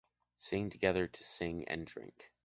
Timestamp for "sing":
0.35-0.71, 1.23-1.67